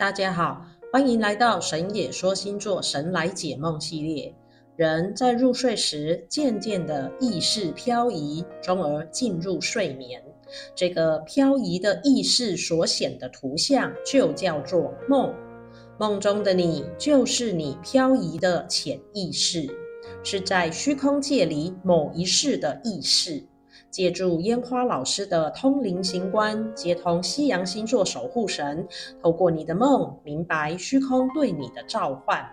[0.00, 4.34] 大家好，欢迎来到神野说星座神来解梦系列。
[4.74, 10.22] 人在入睡时，渐渐的意识漂移，从而进入睡眠。
[10.74, 15.34] 这个漂移的意识所显的图像，就叫做梦。
[15.98, 19.68] 梦中的你，就是你漂移的潜意识，
[20.24, 23.44] 是在虚空界里某一世的意识。
[23.90, 28.86] 借助烟花老师的通灵行观，接通西洋星座守护神，
[29.22, 32.44] 透过你的梦，明白虚空对你的召唤。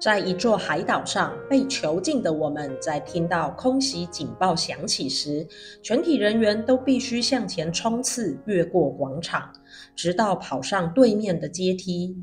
[0.00, 5.46] 在一座海岛上被囚禁的我们，在听到空袭警报响起时，
[5.82, 9.52] 全体人员都必须向前冲刺，越过广场，
[9.94, 12.16] 直到跑上对面的阶梯。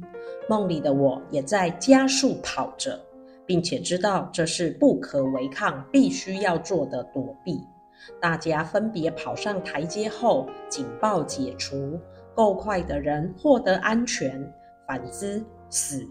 [0.49, 2.99] 梦里的我也在加速跑着，
[3.45, 7.61] 并且知道这是不可违抗、必须要做的躲避。
[8.19, 11.99] 大家分别跑上台阶后，警报解除，
[12.35, 14.53] 够快的人获得安全，
[14.87, 16.07] 反之死。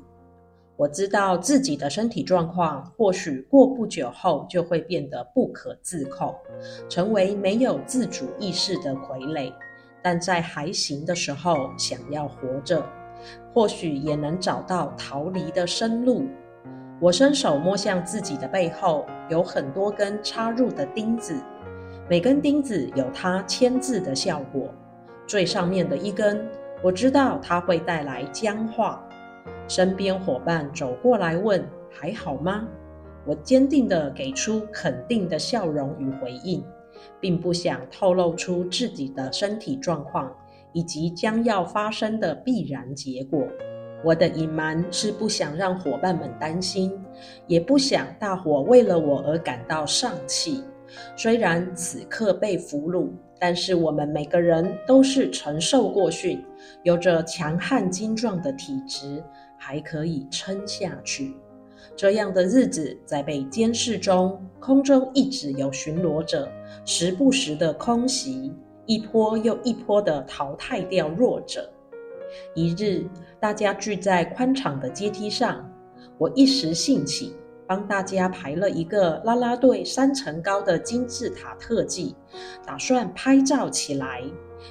[0.77, 6.35] 我知道自己的身体状况，或许过不久后就会变得不可自控，
[6.89, 9.53] 成为没有自主意识的傀儡。
[10.03, 12.85] 但在还行的时候，想要活着，
[13.55, 16.27] 或许也能找到逃离的生路。
[17.01, 21.35] 我伸手摸向自己的背后，有很多根插入的钉子。
[22.09, 24.73] 每根钉子有它签字的效果，
[25.27, 26.47] 最上面的一根，
[26.81, 29.03] 我知道它会带来僵化。
[29.67, 32.69] 身边伙伴走过来问：“还好吗？”
[33.27, 36.63] 我坚定地给出肯定的笑容与回应，
[37.19, 40.33] 并不想透露出自己的身体状况
[40.73, 43.45] 以及将要发生的必然结果。
[44.05, 46.97] 我的隐瞒是不想让伙伴们担心，
[47.49, 50.63] 也不想大伙为了我而感到丧气。
[51.17, 56.45] 虽然此刻被俘虏，但是我们每个人都是承受过训，
[56.83, 59.23] 有着强悍精壮的体质，
[59.59, 61.37] 还可以撑下去。
[61.95, 66.51] 这样的日子在被监视中，空中一直有巡逻者，
[66.85, 68.53] 时不时的空袭，
[68.87, 71.71] 一波又一波的淘汰掉弱者。
[72.55, 73.07] 一日，
[73.41, 75.71] 大家聚在宽敞的阶梯上，
[76.19, 77.35] 我一时兴起。
[77.67, 82.15] 帮大家排了一个啦啦队三层高的金字塔特技，
[82.65, 84.23] 打算拍照起来，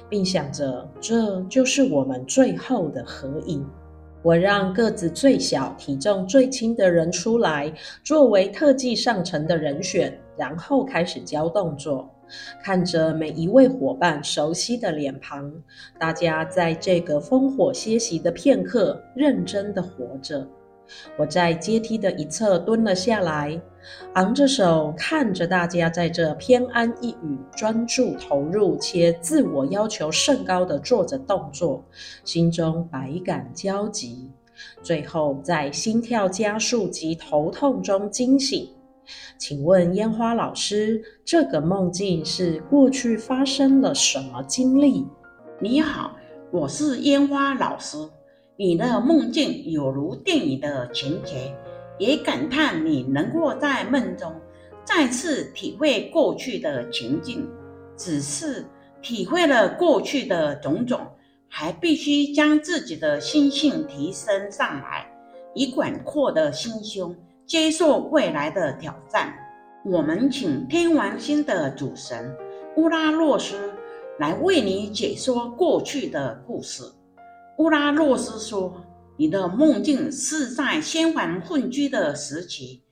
[0.08, 3.64] 并想着这就是我们最后的合影。
[4.22, 12.10] 我让个子最小、体重最轻的人出来，作为特技上层的人选，然后开始教动作。
[12.60, 15.52] 看着每一位伙伴熟悉的脸庞，
[15.96, 20.44] 大家在这个烽火歇息的片刻，认真的活着。
[21.16, 23.60] 我在阶梯的一侧蹲了下来，
[24.14, 31.84] 昂着手看着大家在这偏安一隅、专注投入且自我要求甚高的做着动作，
[32.24, 34.30] 心中百感交集。
[34.82, 38.68] 最后在心跳加速及头痛中惊醒。
[39.38, 45.06] 请问烟花老师，这个梦境是过去发生了什么经历？
[45.60, 46.16] 你好，
[46.50, 47.98] 我是烟花老师。
[48.58, 51.54] 你的梦境有如电影的情节，
[51.98, 54.32] 也感叹你能够在梦中
[54.82, 57.46] 再次体会过去的情境。
[57.98, 58.64] 只是
[59.02, 61.06] 体会了过去的种种，
[61.48, 65.06] 还必须将自己的心性提升上来，
[65.54, 67.14] 以广阔的心胸
[67.46, 69.34] 接受未来的挑战。
[69.84, 72.34] 我们请天王星的主神
[72.76, 73.54] 乌拉诺斯
[74.18, 76.82] 来为你解说过去的故事。
[77.58, 78.82] 乌拉诺斯说
[79.16, 82.82] ：“你的梦境是在仙凡混居的时期，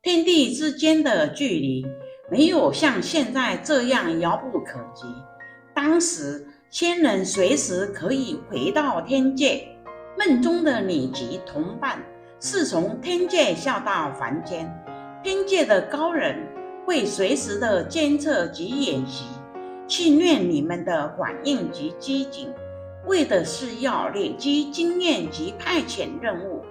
[0.00, 1.84] 天地之间的距离
[2.30, 5.06] 没有像现在这样遥不可及。
[5.74, 9.66] 当时仙人随时可以回到天界，
[10.16, 12.00] 梦中的你及同伴
[12.38, 14.72] 是从天界下到凡间，
[15.24, 16.36] 天界的高人
[16.86, 19.24] 会随时的监测及演习，
[19.88, 22.48] 训练你们的反应及机警。”
[23.06, 26.62] 为的是要累积经验及派遣任务，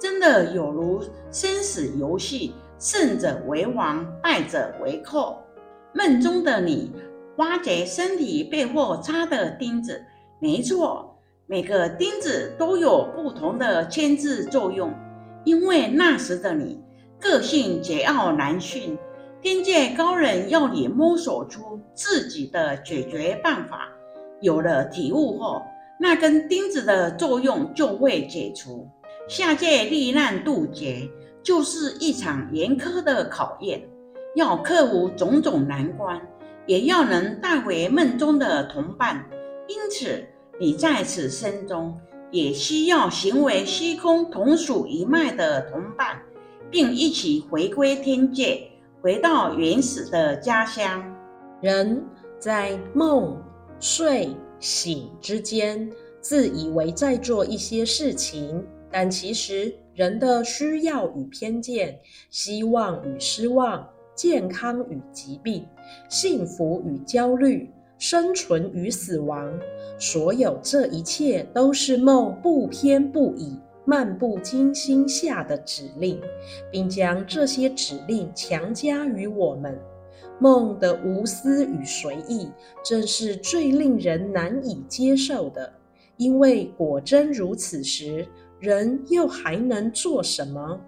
[0.00, 5.42] 真的有如生死游戏，胜者为王，败者为寇。
[5.92, 6.90] 梦中的你
[7.36, 10.02] 挖掘身体背后插的钉子，
[10.40, 14.92] 没错，每个钉子都有不同的牵制作用。
[15.44, 16.80] 因为那时的你
[17.20, 18.96] 个性桀骜难驯，
[19.42, 23.90] 天界高人要你摸索出自己的解决办法。
[24.40, 25.62] 有了体悟后。
[26.04, 28.86] 那根钉子的作用就会解除，
[29.26, 31.08] 下界历难渡劫
[31.42, 33.82] 就是一场严苛的考验，
[34.36, 36.20] 要克服种种难关，
[36.66, 39.24] 也要能带回梦中的同伴。
[39.66, 40.22] 因此，
[40.60, 41.98] 你在此生中
[42.30, 46.20] 也需要行为虚空同属一脉的同伴，
[46.70, 48.60] 并一起回归天界，
[49.00, 51.02] 回到原始的家乡。
[51.62, 52.04] 人
[52.38, 53.42] 在梦、
[53.80, 61.98] 睡、醒之间，自以为在做一些事情，但其实人的需要与偏见、
[62.30, 65.66] 希望与失望、健康与疾病、
[66.08, 67.70] 幸福与焦虑。
[67.96, 69.52] 生存与死亡，
[69.98, 76.20] 所有这一切都是梦不偏不倚、漫不经心下的指令，
[76.72, 79.78] 并将这些指令强加于我们。
[80.38, 82.48] 梦的无私与随意，
[82.84, 85.72] 正是最令人难以接受的。
[86.16, 88.26] 因为果真如此时，
[88.60, 90.80] 人又还能做什么？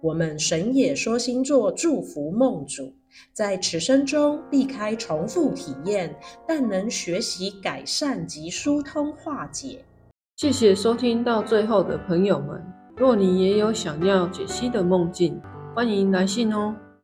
[0.00, 2.92] 我们神野说星座祝福梦主。
[3.34, 6.14] 在此生中避开重复体验，
[6.48, 9.84] 但能学习改善及疏通化解。
[10.36, 12.64] 谢谢收听到最后的朋友们，
[12.96, 15.38] 若你也有想要解析的梦境，
[15.74, 16.74] 欢迎来信哦。